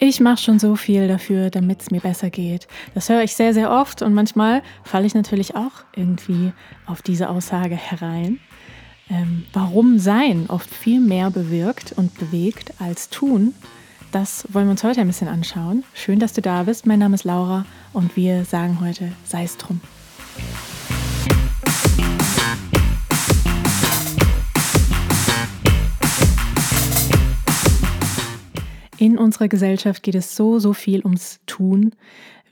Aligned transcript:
Ich 0.00 0.20
mache 0.20 0.40
schon 0.40 0.60
so 0.60 0.76
viel 0.76 1.08
dafür, 1.08 1.50
damit 1.50 1.82
es 1.82 1.90
mir 1.90 2.00
besser 2.00 2.30
geht. 2.30 2.68
Das 2.94 3.08
höre 3.08 3.24
ich 3.24 3.34
sehr, 3.34 3.52
sehr 3.52 3.72
oft 3.72 4.00
und 4.00 4.14
manchmal 4.14 4.62
falle 4.84 5.06
ich 5.06 5.14
natürlich 5.14 5.56
auch 5.56 5.72
irgendwie 5.96 6.52
auf 6.86 7.02
diese 7.02 7.28
Aussage 7.28 7.74
herein. 7.74 8.38
Ähm, 9.10 9.44
warum 9.52 9.98
Sein 9.98 10.46
oft 10.48 10.72
viel 10.72 11.00
mehr 11.00 11.30
bewirkt 11.30 11.94
und 11.96 12.16
bewegt 12.16 12.74
als 12.78 13.08
Tun, 13.08 13.54
das 14.12 14.46
wollen 14.52 14.66
wir 14.66 14.70
uns 14.72 14.84
heute 14.84 15.00
ein 15.00 15.08
bisschen 15.08 15.28
anschauen. 15.28 15.82
Schön, 15.94 16.20
dass 16.20 16.32
du 16.32 16.42
da 16.42 16.62
bist. 16.62 16.86
Mein 16.86 17.00
Name 17.00 17.16
ist 17.16 17.24
Laura 17.24 17.66
und 17.92 18.16
wir 18.16 18.44
sagen 18.44 18.78
heute 18.80 19.10
sei 19.24 19.42
es 19.42 19.56
drum. 19.56 19.80
In 28.98 29.16
unserer 29.16 29.46
Gesellschaft 29.46 30.02
geht 30.02 30.16
es 30.16 30.34
so, 30.34 30.58
so 30.58 30.72
viel 30.72 31.04
ums 31.04 31.40
Tun. 31.46 31.92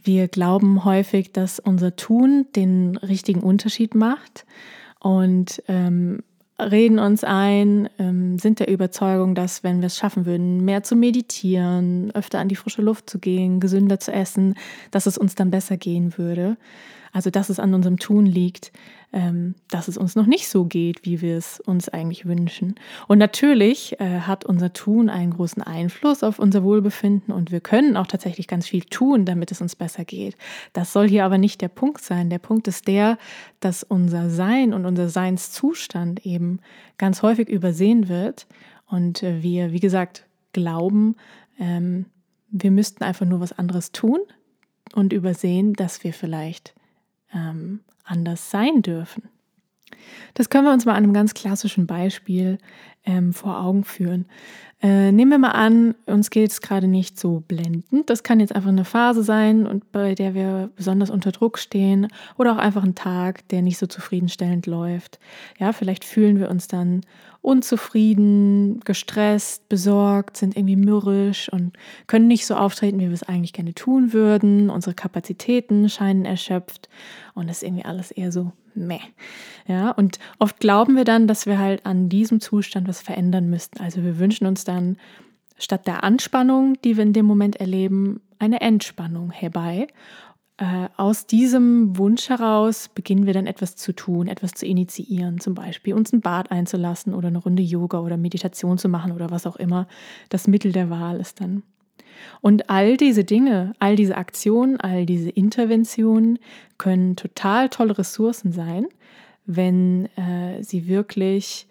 Wir 0.05 0.29
glauben 0.29 0.85
häufig, 0.85 1.33
dass 1.33 1.59
unser 1.59 1.97
Tun 1.97 2.47
den 2.55 2.97
richtigen 2.99 3.41
Unterschied 3.41 3.97
macht 3.97 4.47
und 5.01 5.61
ähm, 5.67 6.23
reden 6.61 7.01
uns 7.01 7.25
ein, 7.25 7.89
ähm, 7.99 8.39
sind 8.39 8.61
der 8.61 8.69
Überzeugung, 8.69 9.35
dass 9.35 9.65
wenn 9.65 9.81
wir 9.81 9.87
es 9.87 9.97
schaffen 9.97 10.25
würden, 10.25 10.65
mehr 10.65 10.85
zu 10.85 10.95
meditieren, 10.95 12.13
öfter 12.13 12.39
an 12.39 12.49
die 12.49 12.57
frische 12.57 12.83
Luft 12.83 13.11
zu 13.11 13.19
gehen, 13.19 13.59
gesünder 13.59 13.99
zu 13.99 14.13
essen, 14.13 14.55
dass 14.93 15.07
es 15.07 15.19
uns 15.19 15.35
dann 15.35 15.51
besser 15.51 15.77
gehen 15.77 16.17
würde. 16.17 16.57
Also 17.13 17.31
dass 17.31 17.49
es 17.49 17.59
an 17.59 17.75
unserem 17.75 17.99
Tun 17.99 18.27
liegt, 18.27 18.73
ähm, 19.13 19.55
dass 19.71 19.89
es 19.89 19.97
uns 19.97 20.17
noch 20.17 20.27
nicht 20.27 20.49
so 20.49 20.65
geht, 20.65 21.05
wie 21.05 21.21
wir 21.21 21.37
es 21.37 21.61
uns 21.61 21.89
eigentlich 21.89 22.27
wünschen. 22.27 22.75
Und 23.09 23.19
natürlich 23.19 23.99
äh, 24.01 24.21
hat 24.21 24.45
unser 24.45 24.73
Tun 24.73 25.09
einen 25.09 25.33
großen 25.33 25.63
Einfluss 25.63 26.23
auf 26.23 26.39
unser 26.39 26.63
Wohlbefinden 26.63 27.33
und 27.33 27.51
wir 27.51 27.61
können 27.61 27.97
auch 27.97 28.07
tatsächlich 28.07 28.49
ganz 28.49 28.67
viel 28.67 28.83
tun, 28.83 29.25
damit 29.25 29.53
es 29.53 29.61
uns 29.61 29.77
besser 29.77 30.05
geht. 30.05 30.37
Das 30.73 30.93
soll 30.93 31.09
hier 31.09 31.25
aber 31.25 31.39
nicht 31.39 31.61
der 31.61 31.69
Punkt 31.69 32.03
sein. 32.03 32.31
Der 32.31 32.39
Punkt 32.39 32.69
ist 32.69 32.89
der, 32.89 33.19
dass 33.61 33.83
unser 33.83 34.29
Sein 34.31 34.75
und 34.75 34.85
unser 34.85 35.09
Seinszustand 35.09 36.27
eben 36.27 36.61
ganz 36.99 37.23
häufig 37.23 37.49
übersehen 37.49 38.09
wird 38.09 38.47
und 38.87 39.23
äh, 39.23 39.43
wir, 39.43 39.73
wie 39.73 39.81
gesagt, 39.81 40.27
glauben, 40.53 41.17
ähm, 41.59 42.07
wir 42.51 42.71
müssten 42.71 43.05
einfach 43.05 43.27
nur 43.27 43.41
was 43.41 43.53
anderes 43.53 43.93
tun 43.93 44.21
und 44.95 45.13
übersehen, 45.13 45.75
dass 45.75 46.05
wir 46.05 46.13
vielleicht 46.13 46.75
ähm, 47.37 47.81
anders 48.05 48.51
sein 48.51 48.83
dürfen. 48.83 49.29
Das 50.35 50.51
können 50.51 50.65
wir 50.67 50.73
uns 50.73 50.85
mal 50.85 50.93
an 50.93 51.05
einem 51.05 51.15
ganz 51.15 51.35
klassischen 51.35 51.87
Beispiel 51.87 52.59
ähm, 53.07 53.33
vor 53.33 53.61
Augen 53.61 53.85
führen. 53.85 54.27
Äh, 54.83 55.11
nehmen 55.11 55.31
wir 55.31 55.39
mal 55.39 55.53
an, 55.53 55.95
uns 56.05 56.29
geht 56.29 56.51
es 56.51 56.61
gerade 56.61 56.87
nicht 56.87 57.19
so 57.19 57.43
blendend. 57.49 58.11
Das 58.11 58.23
kann 58.23 58.41
jetzt 58.41 58.55
einfach 58.55 58.69
eine 58.69 58.85
Phase 58.85 59.23
sein 59.23 59.67
und 59.67 59.91
bei 59.91 60.15
der 60.15 60.35
wir 60.35 60.71
besonders 60.77 61.09
unter 61.09 61.33
Druck 61.33 61.59
stehen 61.59 62.09
oder 62.37 62.53
auch 62.53 62.59
einfach 62.59 62.85
ein 62.85 62.95
Tag, 62.95 63.49
der 63.49 63.63
nicht 63.63 63.79
so 63.79 63.87
zufriedenstellend 63.87 64.67
läuft. 64.67 65.19
Ja, 65.59 65.73
vielleicht 65.73 66.05
fühlen 66.05 66.39
wir 66.39 66.51
uns 66.51 66.69
dann 66.69 67.01
unzufrieden, 67.41 68.81
gestresst, 68.81 69.69
besorgt, 69.71 70.37
sind 70.37 70.57
irgendwie 70.57 70.77
mürrisch 70.77 71.51
und 71.51 71.79
können 72.07 72.27
nicht 72.27 72.45
so 72.45 72.55
auftreten, 72.55 72.99
wie 72.99 73.07
wir 73.07 73.15
es 73.15 73.23
eigentlich 73.23 73.55
gerne 73.55 73.73
tun 73.73 74.13
würden. 74.13 74.69
Unsere 74.69 74.95
Kapazitäten 74.95 75.89
scheinen 75.89 76.27
erschöpft 76.27 76.91
und 77.35 77.49
das 77.49 77.59
ist 77.59 77.63
irgendwie 77.63 77.85
alles 77.87 78.11
eher 78.11 78.31
so 78.31 78.53
meh. 78.77 79.01
Ja, 79.67 79.91
und 79.91 80.19
oft 80.39 80.61
glauben 80.61 80.97
wir 80.97 81.05
dann, 81.05 81.27
dass 81.27 81.47
wir 81.47 81.59
halt 81.59 81.85
an 81.87 82.09
diesem 82.09 82.41
Zustand 82.41 82.89
was 82.89 83.01
verändern 83.01 83.49
müssten. 83.51 83.81
Also 83.81 84.03
wir 84.03 84.19
wünschen 84.19 84.47
uns 84.47 84.65
dann 84.65 84.97
statt 85.59 85.87
der 85.87 86.05
Anspannung, 86.05 86.75
die 86.83 86.97
wir 86.97 87.03
in 87.03 87.13
dem 87.13 87.27
Moment 87.27 87.57
erleben, 87.57 88.21
eine 88.39 88.61
Entspannung 88.61 89.31
herbei. 89.31 89.89
Äh, 90.59 90.89
aus 90.97 91.27
diesem 91.27 91.99
Wunsch 91.99 92.29
heraus 92.31 92.89
beginnen 92.89 93.27
wir 93.27 93.35
dann 93.35 93.47
etwas 93.47 93.77
zu 93.77 93.93
tun, 93.93 94.27
etwas 94.27 94.53
zu 94.53 94.65
initiieren, 94.65 95.39
zum 95.39 95.55
Beispiel 95.55 95.93
uns 95.93 96.13
ein 96.13 96.23
Bad 96.23 96.51
einzulassen 96.51 97.15
oder 97.15 97.29
eine 97.29 97.39
Runde 97.39 97.63
Yoga 97.63 98.01
oder 98.01 98.17
Meditation 98.17 98.79
zu 98.79 98.89
machen 98.89 99.13
oder 99.13 99.31
was 99.31 99.47
auch 99.47 99.57
immer 99.57 99.87
das 100.31 100.47
Mittel 100.47 100.73
der 100.73 100.89
Wahl 100.89 101.21
ist 101.21 101.41
dann. 101.41 101.63
Und 102.41 102.71
all 102.71 102.97
diese 102.97 103.25
Dinge, 103.25 103.75
all 103.79 103.97
diese 103.97 104.17
Aktionen, 104.17 104.79
all 104.81 105.07
diese 105.07 105.31
Interventionen 105.31 106.39
können 106.79 107.17
total 107.17 107.69
tolle 107.69 107.99
Ressourcen 107.99 108.53
sein, 108.53 108.87
wenn 109.47 110.07
äh, 110.17 110.63
sie 110.63 110.89
wirklich 110.89 111.67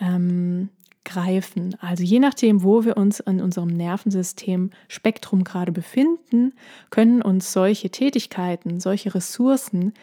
ähm, 0.00 0.70
greifen. 1.04 1.76
Also 1.80 2.02
je 2.02 2.18
nachdem, 2.18 2.62
wo 2.62 2.84
wir 2.84 2.96
uns 2.96 3.20
in 3.20 3.40
unserem 3.40 3.68
Nervensystem 3.68 4.70
Spektrum 4.88 5.44
gerade 5.44 5.72
befinden, 5.72 6.52
können 6.90 7.22
uns 7.22 7.52
solche 7.52 7.90
Tätigkeiten, 7.90 8.80
solche 8.80 9.14
Ressourcen, 9.14 9.94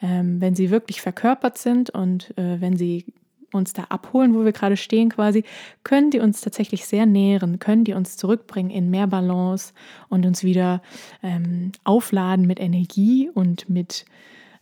ähm, 0.00 0.40
wenn 0.40 0.54
sie 0.54 0.70
wirklich 0.70 1.00
verkörpert 1.00 1.58
sind 1.58 1.90
und 1.90 2.36
äh, 2.38 2.60
wenn 2.60 2.76
sie 2.76 3.04
uns 3.52 3.72
da 3.72 3.84
abholen, 3.84 4.34
wo 4.34 4.44
wir 4.44 4.52
gerade 4.52 4.76
stehen 4.76 5.10
quasi, 5.10 5.44
können 5.84 6.10
die 6.10 6.20
uns 6.20 6.40
tatsächlich 6.40 6.86
sehr 6.86 7.06
nähren, 7.06 7.58
können 7.58 7.84
die 7.84 7.94
uns 7.94 8.16
zurückbringen 8.16 8.70
in 8.70 8.90
mehr 8.90 9.06
Balance 9.06 9.72
und 10.08 10.26
uns 10.26 10.44
wieder 10.44 10.82
ähm, 11.22 11.72
aufladen 11.84 12.46
mit 12.46 12.60
Energie 12.60 13.30
und 13.32 13.68
mit 13.68 14.04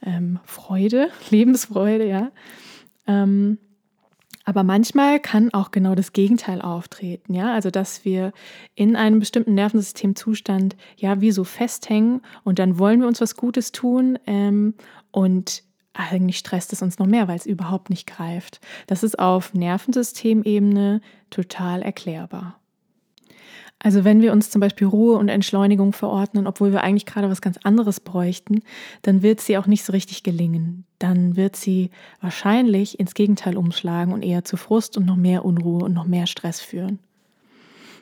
ähm, 0.05 0.39
Freude, 0.45 1.09
Lebensfreude, 1.31 2.07
ja. 2.07 2.31
Ähm, 3.07 3.59
aber 4.49 4.63
manchmal 4.63 5.19
kann 5.19 5.53
auch 5.53 5.73
genau 5.73 5.97
das 5.97 6.13
Gegenteil 6.13 6.63
auftreten, 6.63 7.35
ja, 7.35 7.53
also 7.53 7.73
dass 7.73 8.05
wir 8.05 8.33
in 8.77 8.95
einem 8.95 9.19
bestimmten 9.19 9.55
Nervensystemzustand 9.55 10.77
ja 10.97 11.21
wie 11.21 11.33
so 11.33 11.43
festhängen 11.43 12.23
und 12.45 12.61
dann 12.61 12.79
wollen 12.79 13.01
wir 13.01 13.09
uns 13.09 13.21
was 13.21 13.35
Gutes 13.35 13.73
tun 13.73 14.21
ähm, 14.27 14.75
und 15.11 15.65
eigentlich 15.99 16.39
stresst 16.39 16.73
es 16.73 16.83
uns 16.83 16.99
noch 16.99 17.07
mehr, 17.07 17.29
weil 17.29 17.37
es 17.37 17.47
überhaupt 17.47 17.91
nicht 17.91 18.07
greift. 18.07 18.61
Das 18.87 19.03
ist 19.03 19.19
auf 19.19 19.55
Nervensystemebene 19.55 21.01
total 21.31 21.83
erklärbar. 21.83 22.59
Also 23.79 24.05
wenn 24.05 24.23
wir 24.23 24.33
uns 24.33 24.51
zum 24.51 24.61
Beispiel 24.61 24.87
Ruhe 24.87 25.19
und 25.19 25.29
Entschleunigung 25.29 25.93
verordnen, 25.93 26.47
obwohl 26.47 26.73
wir 26.73 26.83
eigentlich 26.83 27.05
gerade 27.05 27.31
was 27.31 27.43
ganz 27.43 27.59
anderes 27.63 28.01
bräuchten, 28.01 28.63
dann 29.03 29.23
wird 29.23 29.41
sie 29.41 29.59
auch 29.59 29.67
nicht 29.67 29.85
so 29.85 29.93
richtig 29.93 30.23
gelingen. 30.23 30.85
Dann 30.99 31.37
wird 31.37 31.57
sie 31.57 31.91
wahrscheinlich 32.23 32.99
ins 32.99 33.15
Gegenteil 33.15 33.57
umschlagen 33.57 34.15
und 34.15 34.23
eher 34.23 34.45
zu 34.45 34.57
Frust 34.57 34.97
und 34.97 35.05
noch 35.05 35.17
mehr 35.17 35.45
Unruhe 35.45 35.85
und 35.85 35.93
noch 35.93 36.07
mehr 36.07 36.27
Stress 36.27 36.61
führen. 36.61 36.99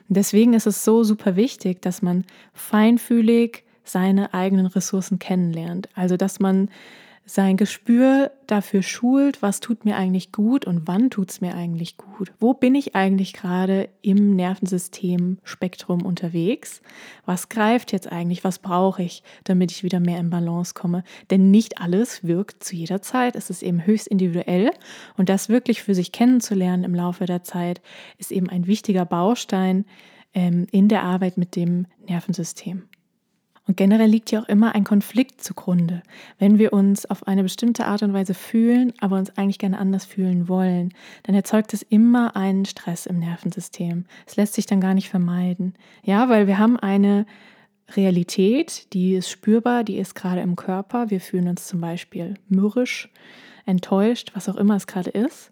Deswegen 0.07 0.53
ist 0.53 0.67
es 0.67 0.85
so 0.85 1.03
super 1.03 1.35
wichtig, 1.35 1.81
dass 1.81 2.01
man 2.01 2.25
feinfühlig 2.53 3.63
seine 3.83 4.33
eigenen 4.33 4.67
Ressourcen 4.67 5.19
kennenlernt. 5.19 5.89
Also 5.93 6.15
dass 6.15 6.39
man 6.39 6.69
sein 7.25 7.57
Gespür 7.57 8.31
dafür 8.45 8.83
schult, 8.83 9.41
was 9.41 9.59
tut 9.59 9.83
mir 9.83 9.95
eigentlich 9.95 10.31
gut 10.31 10.65
und 10.65 10.87
wann 10.87 11.09
tut 11.09 11.31
es 11.31 11.41
mir 11.41 11.55
eigentlich 11.55 11.97
gut. 11.97 12.31
Wo 12.39 12.53
bin 12.53 12.75
ich 12.75 12.95
eigentlich 12.95 13.33
gerade 13.33 13.89
im 14.03 14.35
Nervensystem-Spektrum 14.35 16.05
unterwegs? 16.05 16.81
Was 17.25 17.49
greift 17.49 17.91
jetzt 17.91 18.11
eigentlich? 18.11 18.43
Was 18.43 18.59
brauche 18.59 19.01
ich, 19.01 19.23
damit 19.43 19.71
ich 19.71 19.83
wieder 19.83 19.99
mehr 19.99 20.19
in 20.19 20.29
Balance 20.29 20.75
komme? 20.75 21.03
Denn 21.31 21.49
nicht 21.49 21.81
alles 21.81 22.23
wirkt 22.23 22.63
zu 22.63 22.75
jeder 22.75 23.01
Zeit. 23.01 23.35
Es 23.35 23.49
ist 23.49 23.63
eben 23.63 23.85
höchst 23.85 24.07
individuell 24.07 24.69
und 25.17 25.27
das 25.27 25.49
wirklich 25.49 25.81
für 25.81 25.95
sich 25.95 26.11
kennenzulernen 26.11 26.83
im 26.83 26.93
Laufe 26.93 27.25
der 27.25 27.43
Zeit 27.43 27.81
ist 28.19 28.31
eben 28.31 28.49
ein 28.49 28.67
wichtiger 28.67 29.05
Baustein 29.05 29.85
ähm, 30.35 30.67
in 30.71 30.89
der 30.89 31.01
Arbeit 31.01 31.37
mit 31.37 31.55
dem 31.55 31.87
Nervensystem. 32.07 32.83
Und 33.67 33.77
generell 33.77 34.09
liegt 34.09 34.31
ja 34.31 34.41
auch 34.41 34.47
immer 34.47 34.75
ein 34.75 34.83
Konflikt 34.83 35.41
zugrunde. 35.41 36.03
Wenn 36.37 36.59
wir 36.59 36.71
uns 36.71 37.05
auf 37.07 37.27
eine 37.27 37.41
bestimmte 37.41 37.85
Art 37.85 38.03
und 38.03 38.13
Weise 38.13 38.35
fühlen, 38.35 38.93
aber 39.01 39.17
uns 39.17 39.35
eigentlich 39.37 39.57
gerne 39.57 39.79
anders 39.79 40.05
fühlen 40.05 40.47
wollen, 40.47 40.93
dann 41.23 41.33
erzeugt 41.33 41.73
es 41.73 41.81
immer 41.81 42.35
einen 42.35 42.65
Stress 42.65 43.07
im 43.07 43.19
Nervensystem. 43.19 44.05
Es 44.27 44.35
lässt 44.35 44.53
sich 44.53 44.67
dann 44.67 44.81
gar 44.81 44.93
nicht 44.93 45.09
vermeiden. 45.09 45.73
Ja, 46.03 46.29
weil 46.29 46.45
wir 46.45 46.59
haben 46.59 46.77
eine 46.77 47.25
Realität, 47.95 48.93
die 48.93 49.15
ist 49.15 49.29
spürbar, 49.29 49.83
die 49.83 49.97
ist 49.97 50.13
gerade 50.13 50.41
im 50.41 50.55
Körper. 50.55 51.09
Wir 51.09 51.19
fühlen 51.19 51.47
uns 51.47 51.67
zum 51.67 51.81
Beispiel 51.81 52.35
mürrisch, 52.47 53.09
enttäuscht, 53.65 54.31
was 54.35 54.47
auch 54.47 54.57
immer 54.57 54.75
es 54.75 54.85
gerade 54.85 55.09
ist, 55.09 55.51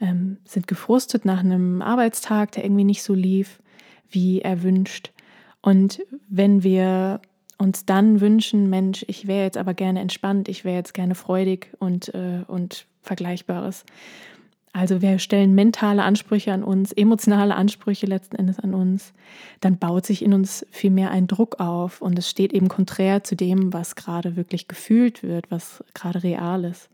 ähm, 0.00 0.38
sind 0.44 0.68
gefrustet 0.68 1.24
nach 1.24 1.40
einem 1.40 1.82
Arbeitstag, 1.82 2.52
der 2.52 2.64
irgendwie 2.64 2.84
nicht 2.84 3.02
so 3.02 3.14
lief, 3.14 3.60
wie 4.08 4.42
erwünscht. 4.42 5.12
Und 5.60 6.02
wenn 6.28 6.62
wir 6.62 7.20
uns 7.62 7.86
dann 7.86 8.20
wünschen, 8.20 8.68
Mensch, 8.68 9.04
ich 9.08 9.26
wäre 9.26 9.44
jetzt 9.44 9.56
aber 9.56 9.72
gerne 9.72 10.00
entspannt, 10.00 10.48
ich 10.48 10.64
wäre 10.64 10.76
jetzt 10.76 10.94
gerne 10.94 11.14
freudig 11.14 11.68
und, 11.78 12.12
äh, 12.14 12.40
und 12.46 12.86
Vergleichbares. 13.00 13.84
Also 14.74 15.02
wir 15.02 15.18
stellen 15.18 15.54
mentale 15.54 16.02
Ansprüche 16.02 16.52
an 16.52 16.64
uns, 16.64 16.92
emotionale 16.92 17.54
Ansprüche 17.54 18.06
letzten 18.06 18.36
Endes 18.36 18.58
an 18.58 18.72
uns, 18.72 19.12
dann 19.60 19.76
baut 19.76 20.06
sich 20.06 20.24
in 20.24 20.32
uns 20.32 20.66
viel 20.70 20.90
mehr 20.90 21.10
ein 21.10 21.26
Druck 21.26 21.60
auf 21.60 22.00
und 22.00 22.18
es 22.18 22.28
steht 22.28 22.54
eben 22.54 22.68
konträr 22.68 23.22
zu 23.22 23.36
dem, 23.36 23.72
was 23.72 23.96
gerade 23.96 24.34
wirklich 24.34 24.68
gefühlt 24.68 25.22
wird, 25.22 25.50
was 25.50 25.84
gerade 25.92 26.22
real 26.22 26.64
ist. 26.64 26.88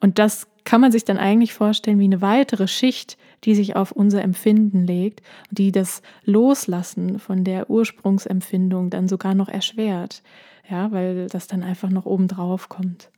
Und 0.00 0.20
das 0.20 0.46
kann 0.64 0.80
man 0.80 0.92
sich 0.92 1.04
dann 1.04 1.18
eigentlich 1.18 1.54
vorstellen 1.54 1.98
wie 1.98 2.04
eine 2.04 2.20
weitere 2.20 2.68
Schicht 2.68 3.18
die 3.44 3.54
sich 3.54 3.76
auf 3.76 3.92
unser 3.92 4.22
Empfinden 4.22 4.86
legt, 4.86 5.22
die 5.50 5.72
das 5.72 6.02
Loslassen 6.24 7.18
von 7.18 7.44
der 7.44 7.70
Ursprungsempfindung 7.70 8.90
dann 8.90 9.08
sogar 9.08 9.34
noch 9.34 9.48
erschwert, 9.48 10.22
ja, 10.68 10.92
weil 10.92 11.26
das 11.28 11.46
dann 11.46 11.62
einfach 11.62 11.90
noch 11.90 12.06
oben 12.06 12.28
drauf 12.28 12.68
kommt. 12.68 13.10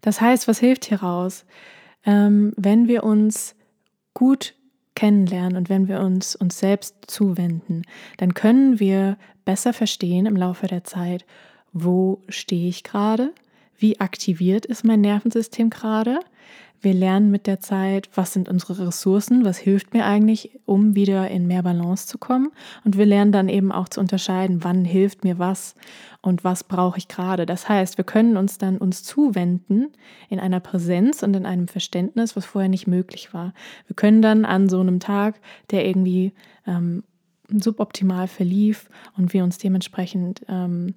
Das 0.00 0.20
heißt, 0.20 0.46
was 0.46 0.58
hilft 0.60 0.84
hier 0.84 1.02
raus? 1.02 1.44
Ähm, 2.04 2.52
wenn 2.56 2.86
wir 2.88 3.04
uns 3.04 3.56
gut 4.14 4.54
kennenlernen 4.94 5.56
und 5.56 5.68
wenn 5.68 5.88
wir 5.88 6.00
uns 6.00 6.34
uns 6.34 6.58
selbst 6.58 6.96
zuwenden, 7.06 7.82
dann 8.16 8.34
können 8.34 8.80
wir 8.80 9.16
besser 9.44 9.72
verstehen 9.72 10.26
im 10.26 10.36
Laufe 10.36 10.66
der 10.66 10.84
Zeit, 10.84 11.24
wo 11.72 12.22
stehe 12.28 12.68
ich 12.68 12.82
gerade, 12.82 13.32
wie 13.78 14.00
aktiviert 14.00 14.66
ist 14.66 14.84
mein 14.84 15.00
Nervensystem 15.00 15.70
gerade. 15.70 16.20
Wir 16.80 16.94
lernen 16.94 17.32
mit 17.32 17.48
der 17.48 17.58
Zeit, 17.58 18.08
was 18.14 18.32
sind 18.32 18.48
unsere 18.48 18.86
Ressourcen, 18.86 19.44
was 19.44 19.58
hilft 19.58 19.94
mir 19.94 20.06
eigentlich, 20.06 20.60
um 20.64 20.94
wieder 20.94 21.28
in 21.28 21.48
mehr 21.48 21.64
Balance 21.64 22.06
zu 22.06 22.18
kommen. 22.18 22.52
Und 22.84 22.96
wir 22.96 23.04
lernen 23.04 23.32
dann 23.32 23.48
eben 23.48 23.72
auch 23.72 23.88
zu 23.88 23.98
unterscheiden, 23.98 24.62
wann 24.62 24.84
hilft 24.84 25.24
mir 25.24 25.40
was 25.40 25.74
und 26.22 26.44
was 26.44 26.62
brauche 26.62 26.98
ich 26.98 27.08
gerade. 27.08 27.46
Das 27.46 27.68
heißt, 27.68 27.98
wir 27.98 28.04
können 28.04 28.36
uns 28.36 28.58
dann 28.58 28.78
uns 28.78 29.02
zuwenden 29.02 29.88
in 30.28 30.38
einer 30.38 30.60
Präsenz 30.60 31.24
und 31.24 31.34
in 31.34 31.46
einem 31.46 31.66
Verständnis, 31.66 32.36
was 32.36 32.44
vorher 32.44 32.68
nicht 32.68 32.86
möglich 32.86 33.34
war. 33.34 33.54
Wir 33.88 33.96
können 33.96 34.22
dann 34.22 34.44
an 34.44 34.68
so 34.68 34.80
einem 34.80 35.00
Tag, 35.00 35.40
der 35.72 35.84
irgendwie 35.84 36.32
ähm, 36.64 37.02
suboptimal 37.50 38.28
verlief 38.28 38.88
und 39.16 39.32
wir 39.32 39.42
uns 39.42 39.58
dementsprechend 39.58 40.44
ähm, 40.48 40.94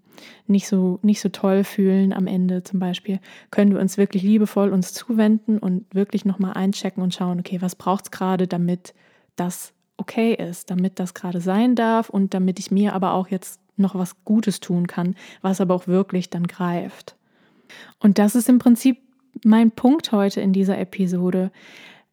nicht, 0.47 0.67
so, 0.67 0.99
nicht 1.01 1.21
so 1.21 1.29
toll 1.29 1.63
fühlen 1.63 2.13
am 2.13 2.27
Ende 2.27 2.63
zum 2.63 2.79
Beispiel, 2.79 3.19
können 3.51 3.71
wir 3.71 3.79
uns 3.79 3.97
wirklich 3.97 4.23
liebevoll 4.23 4.69
uns 4.69 4.93
zuwenden 4.93 5.57
und 5.57 5.85
wirklich 5.93 6.25
nochmal 6.25 6.53
einchecken 6.53 7.01
und 7.01 7.13
schauen, 7.13 7.39
okay, 7.39 7.61
was 7.61 7.75
braucht 7.75 8.05
es 8.05 8.11
gerade, 8.11 8.47
damit 8.47 8.93
das 9.35 9.73
okay 9.97 10.33
ist, 10.33 10.69
damit 10.69 10.99
das 10.99 11.13
gerade 11.13 11.39
sein 11.39 11.75
darf 11.75 12.09
und 12.09 12.33
damit 12.33 12.59
ich 12.59 12.71
mir 12.71 12.93
aber 12.93 13.13
auch 13.13 13.29
jetzt 13.29 13.61
noch 13.77 13.95
was 13.95 14.23
Gutes 14.25 14.59
tun 14.59 14.87
kann, 14.87 15.15
was 15.41 15.61
aber 15.61 15.73
auch 15.73 15.87
wirklich 15.87 16.29
dann 16.29 16.47
greift. 16.47 17.15
Und 17.99 18.17
das 18.17 18.35
ist 18.35 18.49
im 18.49 18.59
Prinzip 18.59 18.97
mein 19.45 19.71
Punkt 19.71 20.11
heute 20.11 20.41
in 20.41 20.51
dieser 20.51 20.77
Episode. 20.77 21.51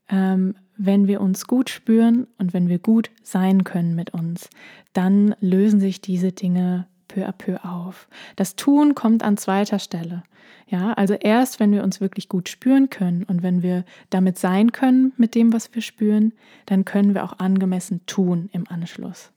Ähm, 0.08 0.54
wenn 0.78 1.06
wir 1.06 1.20
uns 1.20 1.46
gut 1.46 1.68
spüren 1.68 2.26
und 2.38 2.54
wenn 2.54 2.68
wir 2.68 2.78
gut 2.78 3.10
sein 3.22 3.64
können 3.64 3.94
mit 3.94 4.10
uns, 4.10 4.48
dann 4.92 5.34
lösen 5.40 5.80
sich 5.80 6.00
diese 6.00 6.32
Dinge 6.32 6.86
peu 7.08 7.26
à 7.26 7.32
peu 7.32 7.64
auf. 7.64 8.08
Das 8.36 8.56
Tun 8.56 8.94
kommt 8.94 9.22
an 9.22 9.36
zweiter 9.36 9.78
Stelle. 9.78 10.22
Ja, 10.68 10.92
also 10.92 11.14
erst 11.14 11.60
wenn 11.60 11.72
wir 11.72 11.82
uns 11.82 12.00
wirklich 12.00 12.28
gut 12.28 12.48
spüren 12.48 12.90
können 12.90 13.24
und 13.24 13.42
wenn 13.42 13.62
wir 13.62 13.84
damit 14.10 14.38
sein 14.38 14.72
können 14.72 15.12
mit 15.16 15.34
dem, 15.34 15.52
was 15.52 15.74
wir 15.74 15.82
spüren, 15.82 16.32
dann 16.66 16.84
können 16.84 17.14
wir 17.14 17.24
auch 17.24 17.38
angemessen 17.38 18.02
tun 18.06 18.50
im 18.52 18.64
Anschluss. 18.68 19.30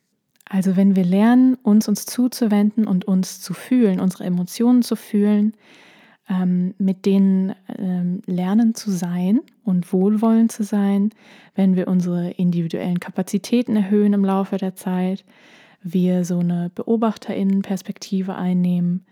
Also 0.45 0.75
wenn 0.75 0.97
wir 0.97 1.05
lernen, 1.05 1.55
uns 1.63 1.87
uns 1.87 2.05
zuzuwenden 2.05 2.85
und 2.85 3.05
uns 3.05 3.39
zu 3.39 3.53
fühlen, 3.53 4.01
unsere 4.01 4.25
Emotionen 4.25 4.81
zu 4.81 4.97
fühlen, 4.97 5.53
mit 6.77 7.05
denen 7.05 7.53
ähm, 7.77 8.21
lernen 8.25 8.73
zu 8.73 8.91
sein 8.91 9.41
und 9.63 9.91
wohlwollend 9.91 10.51
zu 10.51 10.63
sein, 10.63 11.09
wenn 11.55 11.75
wir 11.75 11.87
unsere 11.87 12.31
individuellen 12.31 12.99
Kapazitäten 12.99 13.75
erhöhen 13.75 14.13
im 14.13 14.23
Laufe 14.23 14.57
der 14.57 14.75
Zeit, 14.75 15.25
wir 15.83 16.23
so 16.23 16.39
eine 16.39 16.71
Beobachterinnenperspektive 16.73 18.35
einnehmen, 18.35 19.05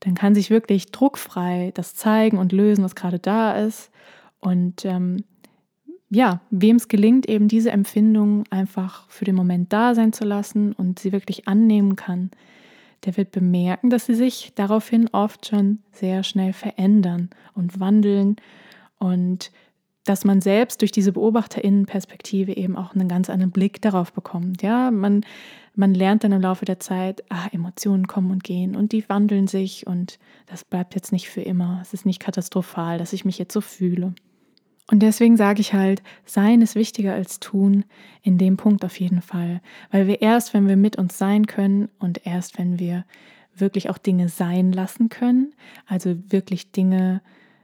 dann 0.00 0.14
kann 0.14 0.34
sich 0.34 0.50
wirklich 0.50 0.90
druckfrei 0.90 1.72
das 1.74 1.94
zeigen 1.94 2.38
und 2.38 2.52
lösen, 2.52 2.84
was 2.84 2.94
gerade 2.94 3.18
da 3.18 3.52
ist. 3.52 3.90
Und 4.40 4.84
ähm, 4.84 5.24
ja, 6.10 6.40
wem 6.50 6.76
es 6.76 6.88
gelingt, 6.88 7.28
eben 7.28 7.48
diese 7.48 7.70
Empfindung 7.70 8.44
einfach 8.50 9.08
für 9.08 9.24
den 9.24 9.34
Moment 9.34 9.72
da 9.72 9.94
sein 9.94 10.12
zu 10.12 10.24
lassen 10.24 10.72
und 10.72 10.98
sie 10.98 11.12
wirklich 11.12 11.48
annehmen 11.48 11.96
kann, 11.96 12.30
der 13.04 13.16
wird 13.16 13.32
bemerken, 13.32 13.90
dass 13.90 14.06
sie 14.06 14.14
sich 14.14 14.52
daraufhin 14.54 15.08
oft 15.08 15.46
schon 15.46 15.80
sehr 15.92 16.22
schnell 16.22 16.52
verändern 16.52 17.30
und 17.54 17.80
wandeln 17.80 18.36
und 18.98 19.50
dass 20.04 20.24
man 20.24 20.40
selbst 20.40 20.80
durch 20.80 20.90
diese 20.90 21.12
Beobachterinnenperspektive 21.12 22.56
eben 22.56 22.76
auch 22.76 22.94
einen 22.94 23.08
ganz 23.08 23.28
anderen 23.28 23.52
Blick 23.52 23.82
darauf 23.82 24.12
bekommt. 24.12 24.62
Ja, 24.62 24.90
man, 24.90 25.24
man 25.74 25.92
lernt 25.92 26.24
dann 26.24 26.32
im 26.32 26.40
Laufe 26.40 26.64
der 26.64 26.80
Zeit, 26.80 27.22
ah, 27.28 27.48
Emotionen 27.52 28.06
kommen 28.06 28.30
und 28.30 28.42
gehen 28.42 28.74
und 28.74 28.92
die 28.92 29.06
wandeln 29.08 29.46
sich 29.46 29.86
und 29.86 30.18
das 30.46 30.64
bleibt 30.64 30.94
jetzt 30.94 31.12
nicht 31.12 31.28
für 31.28 31.42
immer. 31.42 31.80
Es 31.82 31.92
ist 31.92 32.06
nicht 32.06 32.20
katastrophal, 32.20 32.98
dass 32.98 33.12
ich 33.12 33.24
mich 33.24 33.38
jetzt 33.38 33.52
so 33.52 33.60
fühle. 33.60 34.14
Und 34.90 35.00
deswegen 35.00 35.36
sage 35.36 35.60
ich 35.60 35.74
halt, 35.74 36.02
sein 36.24 36.62
ist 36.62 36.74
wichtiger 36.74 37.12
als 37.12 37.40
tun, 37.40 37.84
in 38.22 38.38
dem 38.38 38.56
Punkt 38.56 38.84
auf 38.84 38.98
jeden 38.98 39.20
Fall. 39.20 39.60
Weil 39.90 40.06
wir 40.06 40.22
erst, 40.22 40.54
wenn 40.54 40.66
wir 40.66 40.76
mit 40.76 40.96
uns 40.96 41.18
sein 41.18 41.46
können 41.46 41.88
und 41.98 42.26
erst, 42.26 42.58
wenn 42.58 42.78
wir 42.78 43.04
wirklich 43.54 43.90
auch 43.90 43.98
Dinge 43.98 44.28
sein 44.28 44.72
lassen 44.72 45.10
können, 45.10 45.54
also 45.86 46.16
wirklich 46.28 46.72
Dinge, 46.72 47.20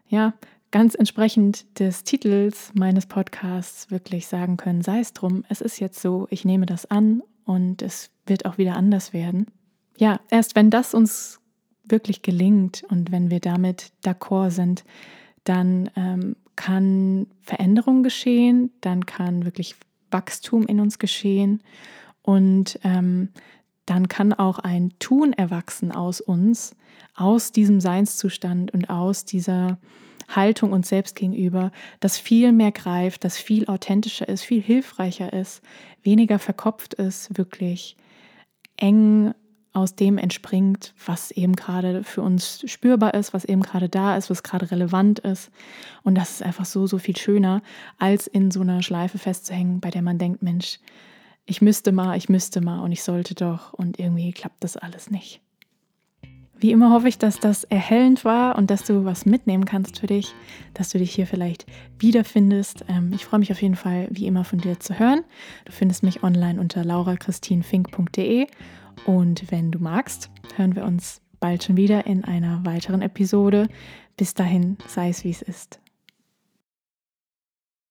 ja, 0.07 0.35
ganz 0.71 0.95
entsprechend 0.95 1.79
des 1.79 2.05
Titels 2.05 2.73
meines 2.75 3.07
Podcasts 3.07 3.91
wirklich 3.91 4.27
sagen 4.27 4.57
können, 4.57 4.83
sei 4.83 4.99
es 4.99 5.13
drum, 5.13 5.45
es 5.49 5.61
ist 5.61 5.79
jetzt 5.79 6.03
so, 6.03 6.27
ich 6.31 6.45
nehme 6.45 6.67
das 6.67 6.85
an 6.91 7.23
und 7.45 7.81
es 7.81 8.11
wird 8.27 8.45
auch 8.45 8.59
wieder 8.59 8.77
anders 8.77 9.13
werden. 9.13 9.47
Ja, 9.97 10.21
erst 10.31 10.57
wenn 10.57 10.71
das 10.71 10.93
uns 10.93 11.41
wirklich 11.85 12.23
gelingt 12.23 12.83
und 12.89 13.13
wenn 13.13 13.31
wir 13.31 13.41
damit 13.41 13.93
d'accord 14.05 14.51
sind, 14.51 14.85
dann 15.45 15.91
ähm, 15.97 16.35
kann 16.57 17.27
Veränderung 17.41 18.03
geschehen, 18.03 18.71
dann 18.81 19.07
kann 19.07 19.45
wirklich 19.45 19.75
Wachstum 20.11 20.67
in 20.67 20.81
uns 20.81 20.99
geschehen 20.99 21.63
und 22.23 22.79
ähm, 22.85 23.31
dann 23.87 24.09
kann 24.09 24.33
auch 24.33 24.59
ein 24.59 24.95
Tun 24.99 25.33
erwachsen 25.33 25.93
aus 25.93 26.21
uns, 26.21 26.75
aus 27.15 27.53
diesem 27.53 27.81
Seinszustand 27.81 28.73
und 28.73 28.89
aus 28.89 29.25
dieser 29.25 29.79
Haltung 30.29 30.73
uns 30.73 30.89
selbst 30.89 31.17
gegenüber, 31.17 31.71
das 32.01 32.17
viel 32.17 32.53
mehr 32.53 32.73
greift, 32.73 33.25
das 33.25 33.37
viel 33.37 33.67
authentischer 33.67 34.29
ist, 34.29 34.43
viel 34.43 34.63
hilfreicher 34.63 35.33
ist, 35.33 35.63
weniger 36.03 36.39
verkopft 36.39 36.95
ist, 36.95 37.37
wirklich 37.37 37.97
eng 38.77 39.35
aus 39.75 39.97
dem 39.97 40.19
entspringt, 40.19 40.95
was 41.05 41.33
eben 41.33 41.57
gerade 41.57 42.05
für 42.05 42.23
uns 42.23 42.63
spürbar 42.65 43.13
ist, 43.15 43.35
was 43.35 43.45
eben 43.45 43.61
gerade 43.61 43.89
da 43.89 44.17
ist, 44.17 44.31
was 44.31 44.43
gerade 44.43 44.71
relevant 44.71 45.19
ist. 45.19 45.51
Und 46.05 46.15
das 46.15 46.31
ist 46.31 46.43
einfach 46.43 46.65
so, 46.65 46.87
so 46.87 46.99
viel 46.99 47.17
schöner, 47.17 47.61
als 47.99 48.27
in 48.27 48.51
so 48.51 48.61
einer 48.61 48.83
Schleife 48.83 49.19
festzuhängen, 49.19 49.81
bei 49.81 49.91
der 49.91 50.03
man 50.03 50.17
denkt, 50.17 50.43
Mensch, 50.43 50.79
ich 51.45 51.61
müsste 51.61 51.93
mal, 51.93 52.17
ich 52.17 52.29
müsste 52.29 52.61
mal 52.61 52.81
und 52.81 52.93
ich 52.93 53.03
sollte 53.03 53.35
doch 53.35 53.73
und 53.73 53.99
irgendwie 53.99 54.33
klappt 54.33 54.63
das 54.63 54.77
alles 54.77 55.11
nicht. 55.11 55.41
Wie 56.57 56.71
immer 56.71 56.93
hoffe 56.93 57.09
ich, 57.09 57.19
dass 57.19 57.41
das 57.41 57.65
erhellend 57.65 58.25
war 58.25 58.57
und 58.57 58.71
dass 58.71 58.85
du 58.85 59.05
was 59.05 59.27
mitnehmen 59.27 59.65
kannst 59.65 59.99
für 59.99 60.07
dich, 60.07 60.33
dass 60.73 60.89
du 60.91 60.99
dich 60.99 61.13
hier 61.13 61.27
vielleicht 61.27 61.67
wiederfindest. 61.99 62.85
Ähm, 62.89 63.13
ich 63.13 63.25
freue 63.25 63.41
mich 63.41 63.51
auf 63.51 63.61
jeden 63.61 63.75
Fall, 63.75 64.07
wie 64.11 64.27
immer 64.27 64.45
von 64.45 64.61
dir 64.61 64.79
zu 64.79 64.99
hören. 64.99 65.25
Du 65.65 65.73
findest 65.73 66.05
mich 66.05 66.23
online 66.23 66.61
unter 66.61 66.85
laurachristinfink.de 66.85 68.47
und 69.07 69.51
wenn 69.51 69.71
du 69.71 69.79
magst, 69.79 70.31
hören 70.57 70.75
wir 70.77 70.85
uns 70.85 71.21
bald 71.41 71.65
schon 71.65 71.77
wieder 71.77 72.07
in 72.07 72.25
einer 72.25 72.65
weiteren 72.65 73.03
Episode. 73.03 73.69
Bis 74.17 74.35
dahin, 74.35 74.79
sei 74.87 75.09
es 75.11 75.25
wie 75.25 75.31
es 75.31 75.43
ist. 75.43 75.81